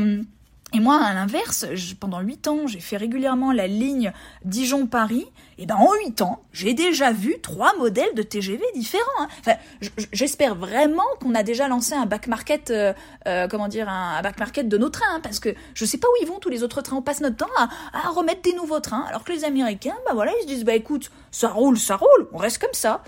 et 0.73 0.79
moi, 0.79 1.01
à 1.03 1.13
l'inverse, 1.13 1.65
pendant 1.99 2.21
8 2.21 2.47
ans, 2.47 2.65
j'ai 2.65 2.79
fait 2.79 2.95
régulièrement 2.95 3.51
la 3.51 3.67
ligne 3.67 4.13
Dijon-Paris. 4.45 5.25
Et 5.57 5.65
ben, 5.65 5.75
en 5.75 5.93
8 6.05 6.21
ans, 6.21 6.43
j'ai 6.53 6.73
déjà 6.73 7.11
vu 7.11 7.35
trois 7.41 7.75
modèles 7.77 8.13
de 8.15 8.23
TGV 8.23 8.63
différents. 8.73 9.03
Hein. 9.19 9.27
Enfin, 9.41 9.55
j'espère 10.13 10.55
vraiment 10.55 11.03
qu'on 11.19 11.35
a 11.35 11.43
déjà 11.43 11.67
lancé 11.67 11.93
un 11.93 12.05
back 12.05 12.27
market, 12.27 12.71
euh, 12.71 12.93
euh, 13.27 13.49
comment 13.49 13.67
dire, 13.67 13.89
un, 13.89 14.21
back 14.21 14.39
market 14.39 14.69
de 14.69 14.77
nos 14.77 14.89
trains, 14.89 15.15
hein, 15.15 15.19
parce 15.21 15.39
que 15.39 15.49
je 15.73 15.83
sais 15.83 15.97
pas 15.97 16.07
où 16.07 16.23
ils 16.23 16.27
vont 16.27 16.39
tous 16.39 16.49
les 16.49 16.63
autres 16.63 16.81
trains. 16.81 16.97
On 16.97 17.01
passe 17.01 17.19
notre 17.19 17.37
temps 17.37 17.53
à, 17.57 17.69
à, 17.93 18.09
remettre 18.09 18.41
des 18.41 18.53
nouveaux 18.53 18.79
trains, 18.79 19.03
alors 19.09 19.25
que 19.25 19.33
les 19.33 19.43
Américains, 19.43 19.95
bah 20.05 20.13
voilà, 20.13 20.31
ils 20.39 20.43
se 20.43 20.47
disent, 20.47 20.63
bah 20.63 20.75
écoute, 20.75 21.11
ça 21.31 21.49
roule, 21.49 21.77
ça 21.77 21.97
roule, 21.97 22.29
on 22.31 22.37
reste 22.37 22.59
comme 22.59 22.73
ça. 22.73 23.03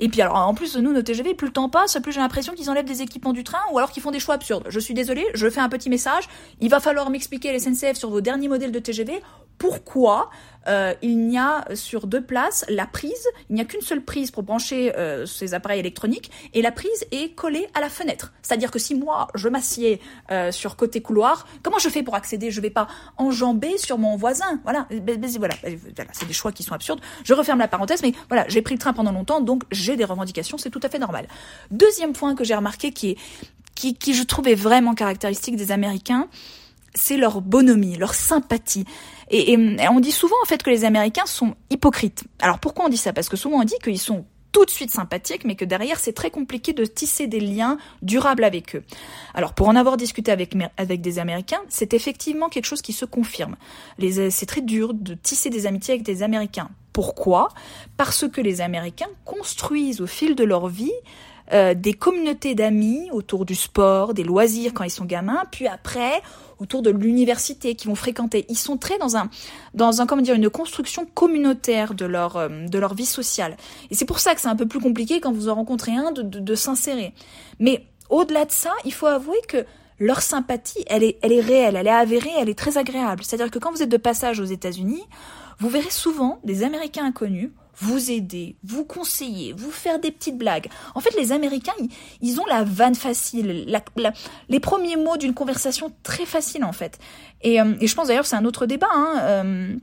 Et 0.00 0.08
puis 0.08 0.20
alors 0.22 0.36
en 0.36 0.54
plus 0.54 0.76
nous 0.76 0.92
nos 0.92 1.02
TGV 1.02 1.34
plus 1.34 1.48
le 1.48 1.52
temps 1.52 1.68
passe 1.68 1.98
plus 2.02 2.12
j'ai 2.12 2.20
l'impression 2.20 2.52
qu'ils 2.54 2.70
enlèvent 2.70 2.84
des 2.84 3.02
équipements 3.02 3.32
du 3.32 3.44
train 3.44 3.60
ou 3.72 3.78
alors 3.78 3.90
qu'ils 3.90 4.02
font 4.02 4.10
des 4.10 4.20
choix 4.20 4.34
absurdes. 4.34 4.64
Je 4.68 4.80
suis 4.80 4.94
désolée, 4.94 5.24
je 5.34 5.48
fais 5.48 5.60
un 5.60 5.68
petit 5.68 5.90
message, 5.90 6.28
il 6.60 6.68
va 6.70 6.80
falloir 6.80 7.10
m'expliquer 7.10 7.52
les 7.52 7.60
SNCF 7.60 7.96
sur 7.96 8.10
vos 8.10 8.20
derniers 8.20 8.48
modèles 8.48 8.72
de 8.72 8.78
TGV 8.78 9.22
pourquoi 9.58 10.30
euh, 10.66 10.94
il 11.02 11.18
n'y 11.18 11.38
a 11.38 11.64
sur 11.74 12.06
deux 12.06 12.22
places 12.22 12.64
la 12.68 12.86
prise, 12.86 13.28
il 13.50 13.56
n'y 13.56 13.60
a 13.60 13.64
qu'une 13.64 13.80
seule 13.82 14.02
prise 14.02 14.30
pour 14.30 14.42
brancher 14.42 14.96
euh, 14.96 15.26
ces 15.26 15.54
appareils 15.54 15.80
électroniques 15.80 16.30
et 16.54 16.62
la 16.62 16.72
prise 16.72 17.06
est 17.10 17.34
collée 17.34 17.68
à 17.74 17.80
la 17.80 17.88
fenêtre. 17.88 18.32
C'est-à-dire 18.42 18.70
que 18.70 18.78
si 18.78 18.94
moi 18.94 19.28
je 19.34 19.48
m'assieds 19.48 20.00
euh, 20.30 20.52
sur 20.52 20.76
côté 20.76 21.02
couloir, 21.02 21.46
comment 21.62 21.78
je 21.78 21.88
fais 21.88 22.02
pour 22.02 22.14
accéder? 22.14 22.50
Je 22.50 22.60
vais 22.60 22.70
pas 22.70 22.88
enjamber 23.16 23.76
sur 23.78 23.98
mon 23.98 24.16
voisin. 24.16 24.60
Voilà, 24.62 24.86
voilà, 25.38 25.54
voilà 25.96 26.10
c'est 26.12 26.26
des 26.26 26.32
choix 26.32 26.52
qui 26.52 26.62
sont 26.62 26.74
absurdes. 26.74 27.00
Je 27.24 27.34
referme 27.34 27.58
la 27.58 27.68
parenthèse, 27.68 28.02
mais 28.02 28.12
voilà, 28.28 28.46
j'ai 28.48 28.62
pris 28.62 28.74
le 28.74 28.80
train 28.80 28.92
pendant 28.92 29.12
longtemps, 29.12 29.40
donc 29.40 29.64
j'ai 29.70 29.96
des 29.96 30.04
revendications, 30.04 30.58
c'est 30.58 30.70
tout 30.70 30.80
à 30.82 30.88
fait 30.88 30.98
normal. 30.98 31.26
Deuxième 31.70 32.12
point 32.12 32.34
que 32.34 32.44
j'ai 32.44 32.54
remarqué 32.54 32.92
qui 32.92 33.10
est 33.10 33.16
qui, 33.74 33.94
qui 33.94 34.14
je 34.14 34.22
trouvais 34.22 34.54
vraiment 34.54 34.94
caractéristique 34.94 35.56
des 35.56 35.72
Américains, 35.72 36.28
c'est 36.94 37.16
leur 37.16 37.40
bonhomie, 37.40 37.96
leur 37.96 38.14
sympathie. 38.14 38.84
Et, 39.30 39.56
on 39.90 40.00
dit 40.00 40.12
souvent 40.12 40.36
en 40.42 40.46
fait 40.46 40.62
que 40.62 40.70
les 40.70 40.84
Américains 40.84 41.26
sont 41.26 41.54
hypocrites. 41.70 42.24
Alors 42.40 42.58
pourquoi 42.58 42.84
on 42.84 42.88
dit 42.88 42.96
ça? 42.96 43.12
Parce 43.12 43.28
que 43.28 43.36
souvent 43.36 43.60
on 43.60 43.64
dit 43.64 43.78
qu'ils 43.82 43.98
sont 43.98 44.26
tout 44.52 44.64
de 44.64 44.70
suite 44.70 44.92
sympathiques, 44.92 45.44
mais 45.44 45.56
que 45.56 45.64
derrière 45.64 45.98
c'est 45.98 46.12
très 46.12 46.30
compliqué 46.30 46.72
de 46.72 46.84
tisser 46.84 47.26
des 47.26 47.40
liens 47.40 47.76
durables 48.02 48.44
avec 48.44 48.76
eux. 48.76 48.84
Alors 49.34 49.54
pour 49.54 49.68
en 49.68 49.74
avoir 49.74 49.96
discuté 49.96 50.30
avec, 50.30 50.54
avec 50.76 51.00
des 51.00 51.18
Américains, 51.18 51.60
c'est 51.68 51.94
effectivement 51.94 52.48
quelque 52.48 52.66
chose 52.66 52.82
qui 52.82 52.92
se 52.92 53.04
confirme. 53.04 53.56
C'est 53.98 54.46
très 54.46 54.60
dur 54.60 54.94
de 54.94 55.14
tisser 55.14 55.50
des 55.50 55.66
amitiés 55.66 55.94
avec 55.94 56.04
des 56.04 56.22
Américains. 56.22 56.70
Pourquoi? 56.92 57.48
Parce 57.96 58.28
que 58.28 58.40
les 58.40 58.60
Américains 58.60 59.08
construisent 59.24 60.00
au 60.00 60.06
fil 60.06 60.36
de 60.36 60.44
leur 60.44 60.68
vie 60.68 60.92
euh, 61.52 61.74
des 61.74 61.92
communautés 61.92 62.54
d'amis 62.54 63.10
autour 63.12 63.44
du 63.44 63.54
sport, 63.54 64.14
des 64.14 64.24
loisirs 64.24 64.72
quand 64.72 64.84
ils 64.84 64.90
sont 64.90 65.04
gamins, 65.04 65.42
puis 65.50 65.66
après 65.66 66.22
autour 66.64 66.82
de 66.82 66.90
l'université 66.90 67.74
qui 67.74 67.86
vont 67.86 67.94
fréquenter. 67.94 68.44
Ils 68.48 68.58
sont 68.58 68.76
très 68.76 68.98
dans 68.98 69.16
un, 69.16 69.30
dans 69.74 70.00
un, 70.00 70.06
comment 70.06 70.22
dire, 70.22 70.34
une 70.34 70.50
construction 70.50 71.06
communautaire 71.14 71.94
de 71.94 72.04
leur, 72.04 72.36
euh, 72.36 72.48
de 72.48 72.78
leur 72.78 72.94
vie 72.94 73.06
sociale. 73.06 73.56
Et 73.90 73.94
c'est 73.94 74.04
pour 74.04 74.18
ça 74.18 74.34
que 74.34 74.40
c'est 74.40 74.48
un 74.48 74.56
peu 74.56 74.66
plus 74.66 74.80
compliqué 74.80 75.20
quand 75.20 75.32
vous 75.32 75.48
en 75.48 75.54
rencontrez 75.54 75.92
un 75.92 76.12
de, 76.12 76.22
de, 76.22 76.40
de 76.40 76.54
s'insérer. 76.54 77.14
Mais 77.60 77.86
au-delà 78.10 78.44
de 78.44 78.52
ça, 78.52 78.72
il 78.84 78.92
faut 78.92 79.06
avouer 79.06 79.38
que 79.48 79.64
leur 79.98 80.22
sympathie, 80.22 80.84
elle 80.88 81.04
est, 81.04 81.18
elle 81.22 81.32
est 81.32 81.40
réelle, 81.40 81.76
elle 81.76 81.86
est 81.86 81.90
avérée, 81.90 82.32
elle 82.38 82.48
est 82.48 82.58
très 82.58 82.78
agréable. 82.78 83.22
C'est-à-dire 83.22 83.50
que 83.50 83.58
quand 83.58 83.70
vous 83.70 83.82
êtes 83.82 83.88
de 83.88 83.96
passage 83.96 84.40
aux 84.40 84.44
États-Unis, 84.44 85.02
vous 85.60 85.68
verrez 85.68 85.90
souvent 85.90 86.40
des 86.44 86.64
Américains 86.64 87.04
inconnus 87.04 87.50
vous 87.78 88.10
aider, 88.10 88.56
vous 88.62 88.84
conseiller, 88.84 89.52
vous 89.52 89.70
faire 89.70 89.98
des 89.98 90.10
petites 90.10 90.38
blagues. 90.38 90.68
En 90.94 91.00
fait, 91.00 91.14
les 91.18 91.32
Américains, 91.32 91.72
ils, 92.20 92.40
ont 92.40 92.46
la 92.46 92.64
vanne 92.64 92.94
facile, 92.94 93.66
les 94.48 94.60
premiers 94.60 94.96
mots 94.96 95.16
d'une 95.16 95.34
conversation 95.34 95.92
très 96.02 96.26
facile 96.26 96.64
en 96.64 96.72
fait. 96.72 96.98
Et, 97.42 97.60
euh, 97.60 97.74
je 97.80 97.94
pense 97.94 98.08
d'ailleurs 98.08 98.26
c'est 98.26 98.36
un 98.36 98.44
autre 98.44 98.66
débat. 98.66 98.88
Hein, 98.92 99.18
euh, 99.20 99.74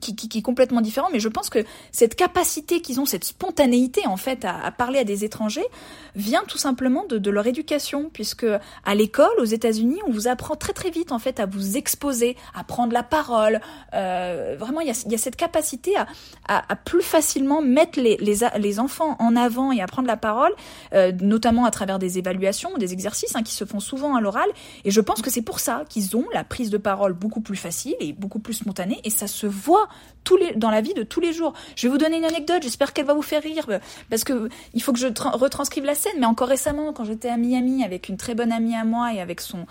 qui, 0.00 0.14
qui, 0.16 0.38
est 0.38 0.42
complètement 0.42 0.80
différent, 0.80 1.08
mais 1.12 1.20
je 1.20 1.28
pense 1.28 1.50
que 1.50 1.64
cette 1.92 2.14
capacité 2.14 2.80
qu'ils 2.80 3.00
ont, 3.00 3.06
cette 3.06 3.24
spontanéité 3.24 4.06
en 4.06 4.16
fait 4.16 4.44
à, 4.44 4.70
parler 4.70 4.98
à 4.98 5.04
des 5.04 5.24
étrangers, 5.24 5.66
vient 6.14 6.42
tout 6.46 6.58
simplement 6.58 7.04
de, 7.06 7.18
de 7.18 7.30
leur 7.30 7.46
éducation, 7.46 8.10
puisque 8.12 8.46
à 8.84 8.94
l'école, 8.94 9.38
aux 9.38 9.44
États-Unis, 9.44 10.00
on 10.06 10.10
vous 10.10 10.28
apprend 10.28 10.56
très 10.56 10.72
très 10.72 10.90
vite 10.90 11.12
en 11.12 11.18
fait 11.18 11.40
à 11.40 11.46
vous 11.46 11.76
exposer, 11.76 12.36
à 12.54 12.64
prendre 12.64 12.92
la 12.92 13.02
parole. 13.02 13.60
Euh, 13.94 14.56
vraiment, 14.58 14.80
il 14.80 14.88
y, 14.88 14.90
a, 14.90 15.04
y, 15.08 15.14
a, 15.14 15.18
cette 15.18 15.36
capacité 15.36 15.96
à, 15.96 16.06
à, 16.48 16.72
à 16.72 16.76
plus 16.76 17.02
facilement 17.02 17.62
mettre 17.62 18.00
les, 18.00 18.16
les, 18.18 18.38
les, 18.58 18.80
enfants 18.80 19.16
en 19.18 19.36
avant 19.36 19.72
et 19.72 19.80
à 19.80 19.86
prendre 19.86 20.08
la 20.08 20.16
parole, 20.16 20.52
euh, 20.92 21.12
notamment 21.20 21.64
à 21.64 21.70
travers 21.70 21.98
des 21.98 22.18
évaluations, 22.18 22.76
des 22.78 22.92
exercices 22.92 23.34
hein, 23.34 23.42
qui 23.42 23.54
se 23.54 23.64
font 23.64 23.80
souvent 23.80 24.16
à 24.16 24.20
l'oral. 24.20 24.48
Et 24.84 24.90
je 24.90 25.00
pense 25.00 25.22
que 25.22 25.30
c'est 25.30 25.42
pour 25.42 25.60
ça 25.60 25.84
qu'ils 25.88 26.16
ont 26.16 26.26
la 26.32 26.44
prise 26.44 26.70
de 26.70 26.78
parole 26.78 27.12
beaucoup 27.12 27.40
plus 27.40 27.56
facile 27.56 27.94
et 28.00 28.12
beaucoup 28.12 28.38
plus 28.38 28.54
spontanée, 28.54 29.00
et 29.04 29.10
ça 29.10 29.26
se 29.26 29.46
voit 29.46 29.85
les, 30.34 30.54
dans 30.54 30.70
la 30.70 30.80
vie 30.80 30.94
de 30.94 31.04
tous 31.04 31.20
les 31.20 31.32
jours. 31.32 31.52
Je 31.76 31.86
vais 31.86 31.92
vous 31.92 31.98
donner 31.98 32.16
une 32.16 32.24
anecdote, 32.24 32.62
j'espère 32.62 32.92
qu'elle 32.92 33.06
va 33.06 33.14
vous 33.14 33.22
faire 33.22 33.42
rire, 33.42 33.66
parce 34.10 34.24
que 34.24 34.48
il 34.74 34.82
faut 34.82 34.92
que 34.92 34.98
je 34.98 35.06
retranscrive 35.06 35.84
la 35.84 35.94
scène, 35.94 36.14
mais 36.18 36.26
encore 36.26 36.48
récemment, 36.48 36.92
quand 36.92 37.04
j'étais 37.04 37.28
à 37.28 37.36
Miami 37.36 37.84
avec 37.84 38.08
une 38.08 38.16
très 38.16 38.34
bonne 38.34 38.50
amie 38.50 38.74
à 38.74 38.84
moi 38.84 39.12
et 39.14 39.20
avec 39.20 39.40
son, 39.40 39.66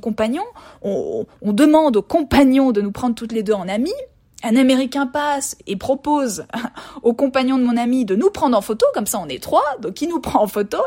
compagnon, 0.00 0.44
on, 0.82 1.26
on 1.42 1.52
demande 1.52 1.96
au 1.96 2.02
compagnon 2.02 2.72
de 2.72 2.80
nous 2.80 2.90
prendre 2.90 3.14
toutes 3.14 3.32
les 3.32 3.44
deux 3.44 3.52
en 3.52 3.68
amis, 3.68 3.92
un 4.42 4.56
Américain 4.56 5.06
passe 5.06 5.56
et 5.66 5.76
propose 5.76 6.44
au 7.02 7.12
compagnon 7.12 7.58
de 7.58 7.64
mon 7.64 7.76
ami 7.76 8.04
de 8.04 8.16
nous 8.16 8.30
prendre 8.30 8.56
en 8.56 8.62
photo, 8.62 8.86
comme 8.94 9.06
ça 9.06 9.18
on 9.18 9.28
est 9.28 9.42
trois, 9.42 9.64
donc 9.80 10.00
il 10.00 10.08
nous 10.08 10.20
prend 10.20 10.42
en 10.42 10.46
photo, 10.46 10.78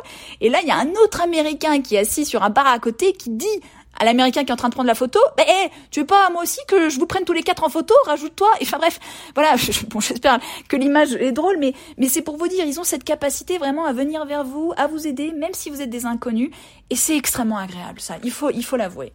et 0.41 0.49
là 0.49 0.59
il 0.61 0.67
y 0.67 0.71
a 0.71 0.77
un 0.77 0.89
autre 1.03 1.21
Américain 1.21 1.81
qui 1.81 1.95
est 1.95 1.99
assis 1.99 2.25
sur 2.25 2.43
un 2.43 2.49
bar 2.49 2.67
à 2.67 2.79
côté 2.79 3.13
qui 3.13 3.29
dit 3.29 3.61
l'américain 4.03 4.43
qui 4.43 4.49
est 4.49 4.53
en 4.53 4.57
train 4.57 4.69
de 4.69 4.73
prendre 4.73 4.87
la 4.87 4.95
photo, 4.95 5.19
mais 5.37 5.45
hey, 5.47 5.69
tu 5.91 6.01
veux 6.01 6.05
pas 6.05 6.29
moi 6.31 6.43
aussi 6.43 6.59
que 6.67 6.89
je 6.89 6.99
vous 6.99 7.05
prenne 7.05 7.25
tous 7.25 7.33
les 7.33 7.43
quatre 7.43 7.63
en 7.63 7.69
photo, 7.69 7.93
rajoute-toi. 8.05 8.49
Enfin 8.61 8.77
bref, 8.77 8.99
voilà, 9.35 9.55
bon, 9.89 9.99
j'espère 9.99 10.39
que 10.67 10.75
l'image 10.75 11.13
est 11.13 11.31
drôle, 11.31 11.57
mais 11.59 11.73
mais 11.97 12.07
c'est 12.07 12.21
pour 12.21 12.37
vous 12.37 12.47
dire, 12.47 12.65
ils 12.65 12.79
ont 12.79 12.83
cette 12.83 13.03
capacité 13.03 13.57
vraiment 13.57 13.85
à 13.85 13.93
venir 13.93 14.25
vers 14.25 14.43
vous, 14.43 14.73
à 14.77 14.87
vous 14.87 15.07
aider, 15.07 15.31
même 15.31 15.53
si 15.53 15.69
vous 15.69 15.81
êtes 15.81 15.89
des 15.89 16.05
inconnus, 16.05 16.49
et 16.89 16.95
c'est 16.95 17.17
extrêmement 17.17 17.57
agréable 17.57 17.99
ça. 17.99 18.15
Il 18.23 18.31
faut 18.31 18.49
il 18.49 18.63
faut 18.63 18.77
l'avouer. 18.77 19.13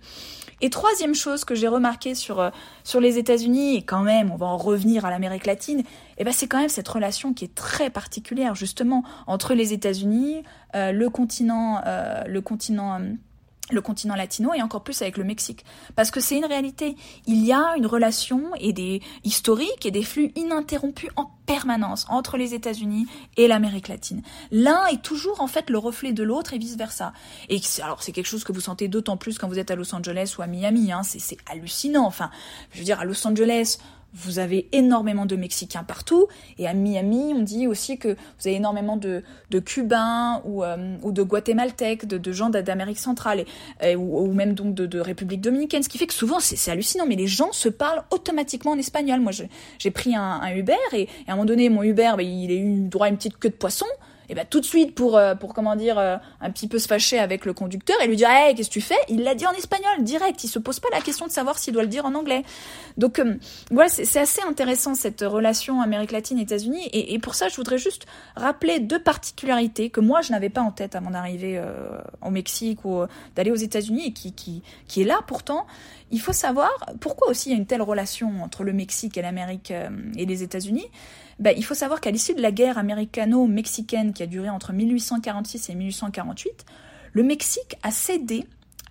Et 0.60 0.70
troisième 0.70 1.14
chose 1.14 1.44
que 1.44 1.54
j'ai 1.54 1.68
remarqué 1.68 2.14
sur 2.14 2.40
euh, 2.40 2.50
sur 2.82 3.00
les 3.00 3.18
États-Unis 3.18 3.76
et 3.76 3.82
quand 3.82 4.02
même, 4.02 4.32
on 4.32 4.36
va 4.36 4.46
en 4.46 4.56
revenir 4.56 5.04
à 5.04 5.10
l'Amérique 5.10 5.46
latine, 5.46 5.82
eh 6.16 6.24
ben 6.24 6.32
c'est 6.32 6.48
quand 6.48 6.58
même 6.58 6.68
cette 6.68 6.88
relation 6.88 7.32
qui 7.32 7.44
est 7.44 7.54
très 7.54 7.90
particulière 7.90 8.56
justement 8.56 9.04
entre 9.28 9.54
les 9.54 9.72
États-Unis, 9.72 10.42
euh, 10.74 10.90
le 10.90 11.10
continent, 11.10 11.80
euh, 11.86 12.24
le 12.26 12.40
continent 12.40 13.00
le 13.70 13.80
continent 13.80 14.14
latino 14.14 14.52
et 14.54 14.62
encore 14.62 14.82
plus 14.82 15.00
avec 15.02 15.16
le 15.16 15.24
Mexique. 15.24 15.64
Parce 15.94 16.10
que 16.10 16.20
c'est 16.20 16.36
une 16.36 16.44
réalité. 16.44 16.96
Il 17.26 17.44
y 17.44 17.52
a 17.52 17.76
une 17.76 17.86
relation 17.86 18.50
et 18.58 18.72
des 18.72 19.02
historiques 19.24 19.84
et 19.84 19.90
des 19.90 20.02
flux 20.02 20.32
ininterrompus 20.36 21.10
en 21.16 21.30
permanence 21.46 22.06
entre 22.10 22.36
les 22.36 22.54
États-Unis 22.54 23.06
et 23.36 23.48
l'Amérique 23.48 23.88
latine. 23.88 24.22
L'un 24.50 24.86
est 24.86 25.02
toujours 25.02 25.40
en 25.40 25.46
fait 25.46 25.70
le 25.70 25.78
reflet 25.78 26.12
de 26.12 26.22
l'autre 26.22 26.52
et 26.52 26.58
vice 26.58 26.76
versa. 26.76 27.12
Et 27.48 27.60
alors 27.82 28.02
c'est 28.02 28.12
quelque 28.12 28.26
chose 28.26 28.44
que 28.44 28.52
vous 28.52 28.60
sentez 28.60 28.88
d'autant 28.88 29.16
plus 29.16 29.38
quand 29.38 29.48
vous 29.48 29.58
êtes 29.58 29.70
à 29.70 29.74
Los 29.74 29.94
Angeles 29.94 30.34
ou 30.38 30.42
à 30.42 30.46
Miami. 30.46 30.92
Hein. 30.92 31.02
C'est 31.02 31.38
hallucinant. 31.50 32.06
Enfin, 32.06 32.30
je 32.72 32.78
veux 32.78 32.84
dire 32.84 33.00
à 33.00 33.04
Los 33.04 33.26
Angeles, 33.26 33.78
vous 34.14 34.38
avez 34.38 34.68
énormément 34.72 35.26
de 35.26 35.36
Mexicains 35.36 35.84
partout. 35.84 36.26
Et 36.58 36.66
à 36.66 36.74
Miami, 36.74 37.32
on 37.34 37.40
dit 37.40 37.66
aussi 37.66 37.98
que 37.98 38.08
vous 38.08 38.46
avez 38.46 38.56
énormément 38.56 38.96
de, 38.96 39.22
de 39.50 39.58
Cubains 39.58 40.42
ou, 40.44 40.64
euh, 40.64 40.96
ou 41.02 41.12
de 41.12 41.22
Guatémaltèques, 41.22 42.06
de, 42.06 42.32
gens 42.32 42.50
d'Amérique 42.50 42.98
centrale 42.98 43.44
et, 43.82 43.96
ou, 43.96 44.32
même 44.32 44.54
donc 44.54 44.74
de, 44.74 45.00
République 45.00 45.40
dominicaine. 45.40 45.82
Ce 45.82 45.88
qui 45.88 45.98
fait 45.98 46.06
que 46.06 46.14
souvent, 46.14 46.40
c'est 46.40 46.70
hallucinant, 46.70 47.06
mais 47.06 47.16
les 47.16 47.26
gens 47.26 47.52
se 47.52 47.68
parlent 47.68 48.02
automatiquement 48.10 48.72
en 48.72 48.78
espagnol. 48.78 49.20
Moi, 49.20 49.32
j'ai 49.78 49.90
pris 49.90 50.14
un, 50.14 50.40
un, 50.42 50.54
Uber 50.54 50.74
et, 50.92 51.08
à 51.26 51.32
un 51.32 51.36
moment 51.36 51.44
donné, 51.44 51.68
mon 51.68 51.82
Uber, 51.82 52.12
ben, 52.16 52.26
il 52.26 52.50
a 52.50 52.54
eu 52.54 52.88
droit 52.88 53.06
à 53.06 53.08
une 53.10 53.16
petite 53.16 53.38
queue 53.38 53.50
de 53.50 53.54
poisson 53.54 53.86
et 54.28 54.34
ben 54.34 54.46
tout 54.48 54.60
de 54.60 54.64
suite 54.64 54.94
pour 54.94 55.16
euh, 55.16 55.34
pour 55.34 55.54
comment 55.54 55.76
dire 55.76 55.98
euh, 55.98 56.16
un 56.40 56.50
petit 56.50 56.68
peu 56.68 56.78
se 56.78 56.86
fâcher 56.86 57.18
avec 57.18 57.46
le 57.46 57.54
conducteur 57.54 57.96
et 58.02 58.06
lui 58.06 58.16
dire 58.16 58.28
hey 58.30 58.54
qu'est-ce 58.54 58.68
que 58.68 58.74
tu 58.74 58.80
fais? 58.80 58.98
Il 59.08 59.22
l'a 59.22 59.34
dit 59.34 59.46
en 59.46 59.52
espagnol 59.52 60.02
direct. 60.02 60.44
Il 60.44 60.48
se 60.48 60.58
pose 60.58 60.80
pas 60.80 60.88
la 60.92 61.00
question 61.00 61.26
de 61.26 61.30
savoir 61.30 61.58
s'il 61.58 61.72
doit 61.72 61.82
le 61.82 61.88
dire 61.88 62.04
en 62.04 62.14
anglais. 62.14 62.42
Donc 62.96 63.18
euh, 63.18 63.36
voilà 63.70 63.88
c'est 63.88 64.20
assez 64.20 64.42
intéressant 64.42 64.94
cette 64.94 65.22
relation 65.22 65.80
Amérique 65.80 66.12
latine 66.12 66.38
États-Unis. 66.38 66.88
Et, 66.92 67.14
et, 67.14 67.18
pour 67.18 67.34
ça 67.34 67.48
je 67.48 67.56
voudrais 67.56 67.78
juste 67.78 68.06
rappeler 68.36 68.80
deux 68.80 69.02
particularités 69.02 69.90
que 69.90 70.00
moi 70.00 70.20
je 70.20 70.32
n'avais 70.32 70.50
pas 70.50 70.62
en 70.62 70.72
tête 70.72 70.94
avant 70.94 71.10
d'arriver 71.10 71.60
au 72.24 72.30
Mexique 72.30 72.84
ou 72.84 73.04
d'aller 73.34 73.50
aux 73.50 73.56
États-Unis 73.56 74.06
et 74.06 74.12
qui 74.12 74.32
qui 74.32 74.62
qui 74.86 75.02
est 75.02 75.04
là. 75.04 75.20
Pourtant 75.26 75.66
il 76.10 76.20
faut 76.20 76.32
savoir 76.32 76.70
pourquoi 77.00 77.28
aussi 77.28 77.50
il 77.50 77.52
y 77.52 77.54
a 77.54 77.58
une 77.58 77.66
telle 77.66 77.82
relation 77.82 78.42
entre 78.42 78.64
le 78.64 78.72
Mexique 78.72 79.16
et 79.16 79.22
l'Amérique 79.22 79.72
et 80.16 80.26
les 80.26 80.42
États-Unis 80.42 80.86
ben, 81.38 81.54
il 81.56 81.64
faut 81.64 81.74
savoir 81.74 82.00
qu'à 82.00 82.10
l'issue 82.10 82.34
de 82.34 82.42
la 82.42 82.52
guerre 82.52 82.78
américano-mexicaine 82.78 84.12
qui 84.12 84.22
a 84.22 84.26
duré 84.26 84.50
entre 84.50 84.72
1846 84.72 85.70
et 85.70 85.74
1848, 85.74 86.64
le 87.12 87.22
Mexique 87.22 87.76
a 87.82 87.90
cédé 87.90 88.44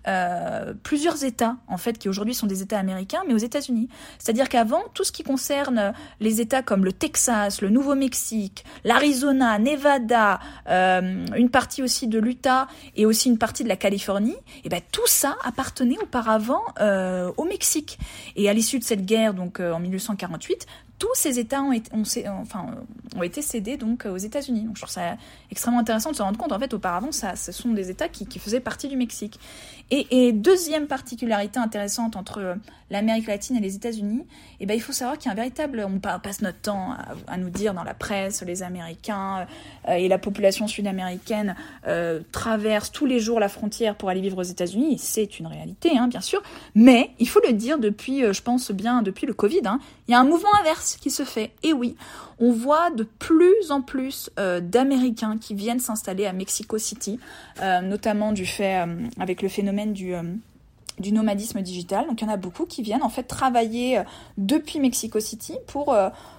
euh, 0.06 0.72
plusieurs 0.82 1.24
États, 1.24 1.56
en 1.66 1.76
fait, 1.76 1.98
qui 1.98 2.08
aujourd'hui 2.08 2.34
sont 2.34 2.46
des 2.46 2.62
États 2.62 2.78
américains, 2.78 3.22
mais 3.26 3.34
aux 3.34 3.38
États-Unis. 3.38 3.88
C'est-à-dire 4.18 4.48
qu'avant, 4.48 4.82
tout 4.94 5.04
ce 5.04 5.12
qui 5.12 5.22
concerne 5.22 5.92
les 6.20 6.40
États 6.40 6.62
comme 6.62 6.84
le 6.84 6.92
Texas, 6.92 7.60
le 7.60 7.68
Nouveau-Mexique, 7.68 8.64
l'Arizona, 8.84 9.58
Nevada, 9.58 10.40
euh, 10.68 11.26
une 11.36 11.50
partie 11.50 11.82
aussi 11.82 12.06
de 12.06 12.18
l'Utah 12.18 12.68
et 12.96 13.04
aussi 13.04 13.28
une 13.28 13.38
partie 13.38 13.64
de 13.64 13.68
la 13.68 13.76
Californie, 13.76 14.32
et 14.32 14.62
eh 14.64 14.68
ben 14.68 14.80
tout 14.92 15.06
ça 15.06 15.36
appartenait 15.44 15.98
auparavant 16.02 16.62
euh, 16.80 17.30
au 17.36 17.44
Mexique. 17.44 17.98
Et 18.36 18.48
à 18.48 18.54
l'issue 18.54 18.78
de 18.78 18.84
cette 18.84 19.04
guerre, 19.04 19.34
donc 19.34 19.60
en 19.60 19.80
1848, 19.80 20.66
tous 20.98 21.14
ces 21.14 21.38
États 21.38 21.62
ont 21.62 21.72
été, 21.72 21.90
enfin, 22.28 22.66
ont 23.16 23.22
été 23.22 23.42
cédés 23.42 23.76
donc 23.76 24.06
aux 24.06 24.16
États-Unis. 24.16 24.62
Donc 24.62 24.76
je 24.76 24.82
trouve 24.82 24.92
ça 24.92 25.16
extrêmement 25.50 25.80
intéressant 25.80 26.10
de 26.10 26.16
se 26.16 26.22
rendre 26.22 26.38
compte. 26.38 26.52
En 26.52 26.58
fait, 26.58 26.74
auparavant, 26.74 27.12
ça, 27.12 27.36
ce 27.36 27.52
sont 27.52 27.70
des 27.70 27.90
États 27.90 28.08
qui, 28.08 28.26
faisaient 28.38 28.60
partie 28.60 28.88
du 28.88 28.96
Mexique. 28.96 29.38
Et, 29.90 30.32
deuxième 30.32 30.86
particularité 30.86 31.58
intéressante 31.58 32.14
entre 32.14 32.56
l'Amérique 32.90 33.26
latine 33.26 33.56
et 33.56 33.60
les 33.60 33.74
États-Unis, 33.74 34.26
eh 34.60 34.66
ben, 34.66 34.74
il 34.74 34.80
faut 34.80 34.92
savoir 34.92 35.16
qu'il 35.16 35.26
y 35.26 35.28
a 35.30 35.32
un 35.32 35.36
véritable, 35.36 35.86
on 35.88 35.98
passe 35.98 36.42
notre 36.42 36.60
temps 36.60 36.94
à, 37.26 37.36
nous 37.38 37.48
dire 37.48 37.72
dans 37.72 37.84
la 37.84 37.94
presse, 37.94 38.42
les 38.42 38.62
Américains 38.62 39.46
euh, 39.88 39.92
et 39.92 40.08
la 40.08 40.18
population 40.18 40.66
sud-américaine 40.66 41.56
euh, 41.86 42.20
traversent 42.32 42.92
tous 42.92 43.06
les 43.06 43.18
jours 43.18 43.40
la 43.40 43.48
frontière 43.48 43.94
pour 43.94 44.10
aller 44.10 44.20
vivre 44.20 44.38
aux 44.38 44.42
États-Unis. 44.42 44.98
C'est 44.98 45.38
une 45.38 45.46
réalité, 45.46 45.96
hein, 45.96 46.08
bien 46.08 46.20
sûr. 46.20 46.42
Mais 46.74 47.10
il 47.18 47.28
faut 47.28 47.40
le 47.46 47.54
dire 47.54 47.78
depuis, 47.78 48.24
euh, 48.24 48.32
je 48.32 48.42
pense 48.42 48.70
bien 48.70 49.02
depuis 49.02 49.26
le 49.26 49.34
Covid, 49.34 49.62
hein, 49.64 49.80
il 50.06 50.12
y 50.12 50.14
a 50.14 50.20
un 50.20 50.24
mouvement 50.24 50.54
inverse 50.60 50.87
qui 50.96 51.10
se 51.10 51.24
fait. 51.24 51.52
Et 51.62 51.72
oui, 51.72 51.96
on 52.38 52.52
voit 52.52 52.90
de 52.90 53.02
plus 53.02 53.70
en 53.70 53.82
plus 53.82 54.30
euh, 54.38 54.60
d'Américains 54.60 55.36
qui 55.38 55.54
viennent 55.54 55.80
s'installer 55.80 56.26
à 56.26 56.32
Mexico 56.32 56.78
City, 56.78 57.18
euh, 57.60 57.80
notamment 57.80 58.32
du 58.32 58.46
fait 58.46 58.84
avec 59.18 59.42
le 59.42 59.48
phénomène 59.48 59.92
du 59.92 60.14
nomadisme 61.12 61.60
digital. 61.60 62.06
Donc 62.06 62.22
il 62.22 62.24
y 62.24 62.28
en 62.28 62.32
a 62.32 62.36
beaucoup 62.36 62.64
qui 62.64 62.82
viennent 62.82 63.02
en 63.02 63.08
fait 63.08 63.24
travailler 63.24 64.02
depuis 64.36 64.78
Mexico 64.80 65.20
City 65.20 65.56
pour 65.66 65.94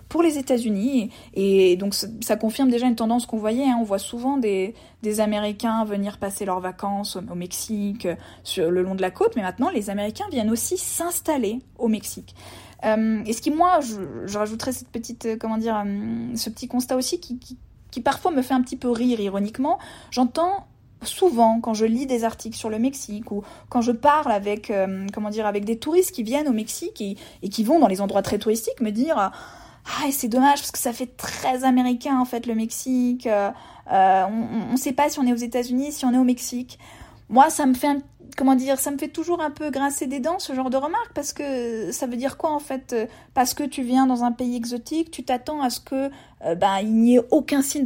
pour 0.09 0.23
les 0.23 0.37
États-Unis. 0.37 1.11
Et, 1.35 1.77
donc 1.77 1.93
ça, 1.93 2.35
confirme 2.35 2.69
déjà 2.69 2.87
une 2.87 2.95
tendance 2.95 3.25
qu'on 3.25 3.37
voyait. 3.37 3.65
Hein. 3.65 3.77
On 3.79 3.83
voit 3.83 3.99
souvent 3.99 4.37
des, 4.37 4.73
des 5.03 5.21
Américains 5.21 5.85
venir 5.85 6.17
passer 6.17 6.45
leurs 6.45 6.59
vacances 6.59 7.15
au, 7.15 7.35
Mexique, 7.35 8.07
sur 8.43 8.69
le 8.71 8.81
long 8.81 8.95
de 8.95 9.01
la 9.01 9.11
côte, 9.11 9.35
mais 9.35 9.43
maintenant 9.43 9.69
les 9.69 9.89
Américains 9.89 10.25
viennent 10.31 10.49
aussi 10.49 10.77
s'installer 10.77 11.59
au 11.77 11.87
Mexique. 11.87 12.35
Euh, 12.85 13.21
et 13.25 13.33
ce 13.33 13.41
qui, 13.41 13.51
moi, 13.51 13.79
je, 13.81 14.37
rajouterais 14.37 14.71
cette 14.71 14.89
petite, 14.89 15.25
euh, 15.25 15.37
comment 15.37 15.57
dire, 15.57 15.81
euh, 15.85 16.35
ce 16.35 16.49
petit 16.49 16.67
constat 16.67 16.95
aussi 16.95 17.19
qui, 17.19 17.39
qui, 17.91 18.01
parfois 18.01 18.31
me 18.31 18.41
fait 18.41 18.53
un 18.53 18.61
petit 18.61 18.77
peu 18.77 18.89
rire 18.89 19.19
ironiquement. 19.19 19.79
J'entends 20.11 20.65
souvent 21.03 21.59
quand 21.61 21.73
je 21.73 21.85
lis 21.85 22.05
des 22.05 22.23
articles 22.23 22.57
sur 22.57 22.69
le 22.69 22.79
Mexique 22.79 23.31
ou 23.31 23.43
quand 23.69 23.81
je 23.81 23.93
parle 23.93 24.33
avec 24.33 24.71
comment 25.13 25.29
dire 25.29 25.45
avec 25.45 25.63
des 25.63 25.77
touristes 25.77 26.11
qui 26.11 26.23
viennent 26.23 26.49
au 26.49 26.53
Mexique 26.53 27.01
et, 27.01 27.49
qui 27.49 27.63
vont 27.63 27.79
dans 27.79 27.87
les 27.87 28.01
endroits 28.01 28.21
très 28.21 28.37
touristiques 28.37 28.81
me 28.81 28.91
dire 28.91 29.17
ah 29.17 29.31
c'est 30.11 30.27
dommage 30.27 30.59
parce 30.59 30.71
que 30.71 30.77
ça 30.77 30.91
fait 30.91 31.15
très 31.15 31.63
américain 31.63 32.19
en 32.19 32.25
fait 32.25 32.45
le 32.45 32.53
Mexique 32.53 33.29
on 33.89 34.71
ne 34.71 34.77
sait 34.77 34.91
pas 34.91 35.09
si 35.09 35.19
on 35.19 35.25
est 35.25 35.31
aux 35.31 35.37
États-Unis 35.37 35.93
si 35.93 36.05
on 36.05 36.13
est 36.13 36.17
au 36.17 36.25
Mexique 36.25 36.79
moi 37.29 37.49
ça 37.49 37.65
me 37.65 37.75
fait 37.75 37.87
un 37.87 38.01
comment 38.35 38.55
dire, 38.55 38.79
ça 38.79 38.91
me 38.91 38.97
fait 38.97 39.07
toujours 39.07 39.41
un 39.41 39.51
peu 39.51 39.69
grincer 39.69 40.07
des 40.07 40.19
dents 40.19 40.39
ce 40.39 40.53
genre 40.53 40.69
de 40.69 40.77
remarques 40.77 41.13
parce 41.13 41.33
que 41.33 41.91
ça 41.91 42.07
veut 42.07 42.17
dire 42.17 42.37
quoi 42.37 42.51
en 42.51 42.59
fait 42.59 42.95
Parce 43.33 43.53
que 43.53 43.63
tu 43.63 43.83
viens 43.83 44.05
dans 44.05 44.23
un 44.23 44.31
pays 44.31 44.55
exotique, 44.55 45.11
tu 45.11 45.23
t'attends 45.23 45.61
à 45.61 45.69
ce 45.69 45.79
que 45.79 46.09
euh, 46.45 46.55
ben, 46.55 46.79
il 46.81 46.93
n'y 46.93 47.15
ait 47.17 47.21
aucun 47.31 47.61
signe 47.61 47.85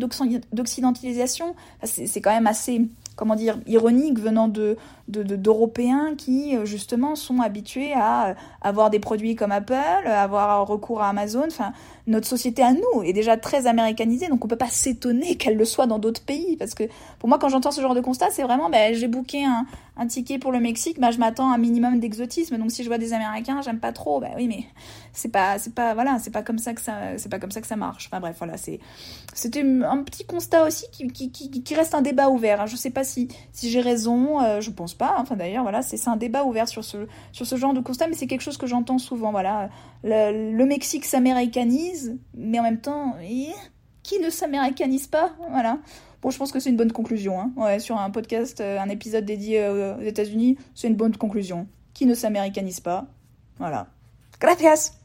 d'occidentalisation. 0.52 1.56
C'est 1.84 2.22
quand 2.22 2.34
même 2.34 2.48
assez 2.48 2.88
comment 3.16 3.36
dire 3.36 3.60
ironique 3.68 4.20
venant 4.20 4.48
de 4.48 4.76
d'Européens 5.08 6.16
qui 6.18 6.56
euh, 6.56 6.66
justement 6.66 7.16
sont 7.16 7.42
habitués 7.42 7.94
à 7.94 8.30
euh, 8.30 8.34
avoir 8.62 8.90
des 8.90 9.00
produits 9.00 9.36
comme 9.36 9.52
Apple, 9.52 10.08
avoir 10.08 10.66
recours 10.66 11.02
à 11.02 11.10
Amazon. 11.10 11.44
Enfin, 11.48 11.74
notre 12.08 12.28
société 12.28 12.64
à 12.64 12.74
nous 12.74 13.04
est 13.04 13.14
déjà 13.14 13.38
très 13.38 13.68
américanisée, 13.68 14.30
donc 14.30 14.44
on 14.46 14.48
peut 14.48 14.56
pas 14.56 14.70
s'étonner 14.70 15.36
qu'elle 15.36 15.58
le 15.58 15.66
soit 15.66 15.88
dans 15.88 16.00
d'autres 16.00 16.24
pays. 16.24 16.56
Parce 16.58 16.74
que 16.74 16.86
pour 17.20 17.28
moi, 17.30 17.38
quand 17.38 17.50
j'entends 17.50 17.72
ce 17.72 17.82
genre 17.82 17.96
de 17.96 18.02
constat, 18.02 18.30
c'est 18.32 18.44
vraiment, 18.44 18.70
ben, 18.70 18.94
j'ai 18.96 19.08
booké 19.08 19.44
un, 19.46 19.66
un, 19.98 20.08
ticket 20.08 20.40
pour 20.40 20.52
le 20.52 20.60
Mexique, 20.60 21.00
ben, 21.00 21.12
je 21.12 21.20
m'attends 21.20 21.52
à 21.52 21.56
un 21.56 21.58
minimum 21.58 22.00
d'exotisme. 22.00 22.58
Donc 22.58 22.72
si 22.72 22.84
je 22.84 22.88
vois 22.88 22.98
des 22.98 23.14
Américains, 23.14 23.62
j'aime 23.62 23.80
pas 23.80 23.92
trop. 23.92 24.20
Ben 24.20 24.32
oui, 24.36 24.48
mais 24.48 24.66
c'est 25.14 25.30
pas, 25.30 25.60
c'est 25.60 25.74
pas, 25.74 25.94
voilà, 25.94 26.20
c'est 26.20 26.32
pas 26.32 26.44
comme 26.44 26.58
ça 26.58 26.74
que 26.74 26.82
ça, 26.82 27.18
c'est 27.18 27.30
pas 27.30 27.40
comme 27.40 27.52
ça 27.52 27.62
que 27.62 27.68
ça 27.68 27.76
marche. 27.76 28.08
Enfin 28.08 28.20
bref, 28.20 28.36
voilà, 28.38 28.58
c'est, 28.58 28.80
c'était 29.34 29.62
un 29.62 30.04
petit 30.04 30.26
constat 30.26 30.66
aussi 30.66 30.86
qui, 30.92 31.08
qui, 31.08 31.32
qui, 31.32 31.50
qui 31.64 31.76
reste 31.76 31.96
un 31.96 32.02
débat 32.02 32.30
ouvert. 32.30 32.62
Hein. 32.62 32.66
Je 32.66 32.76
sais 32.76 32.92
pas 32.92 33.04
si, 33.04 33.28
si 33.52 33.70
j'ai 33.70 33.82
raison, 33.82 34.42
euh, 34.42 34.62
je 34.62 34.72
pense 34.72 34.94
pas. 34.94 35.16
Enfin 35.18 35.36
d'ailleurs, 35.36 35.64
voilà, 35.64 35.82
c'est 35.82 36.08
un 36.08 36.18
débat 36.18 36.44
ouvert 36.44 36.68
sur 36.68 36.84
ce, 36.84 37.08
sur 37.32 37.46
ce 37.46 37.56
genre 37.56 37.74
de 37.74 37.80
constat, 37.80 38.08
mais 38.08 38.16
c'est 38.16 38.28
quelque 38.28 38.42
chose 38.42 38.58
que 38.58 38.68
j'entends 38.68 38.98
souvent. 38.98 39.32
Voilà, 39.32 39.70
le, 40.04 40.52
le 40.56 40.66
Mexique 40.66 41.06
s'américanise, 41.06 42.18
mais 42.36 42.60
en 42.60 42.64
même 42.64 42.80
temps, 42.80 43.16
qui 44.04 44.20
ne 44.20 44.30
s'américanise 44.30 45.08
pas? 45.08 45.32
Voilà. 45.50 45.80
Bon, 46.24 46.30
je 46.30 46.38
pense 46.38 46.54
que 46.54 46.60
c'est 46.62 46.70
une 46.70 46.78
bonne 46.78 46.94
conclusion. 46.94 47.40
Hein. 47.40 47.52
Ouais, 47.58 47.80
sur 47.80 47.98
un 47.98 48.10
podcast, 48.10 48.62
euh, 48.62 48.80
un 48.80 48.88
épisode 48.88 49.26
dédié 49.26 49.62
euh, 49.62 49.98
aux 49.98 50.02
États-Unis, 50.02 50.58
c'est 50.74 50.88
une 50.88 50.96
bonne 50.96 51.16
conclusion. 51.18 51.68
Qui 51.94 52.06
ne 52.06 52.16
s'américanise 52.16 52.80
pas 52.80 53.06
Voilà. 53.60 53.88
Gracias 54.40 55.03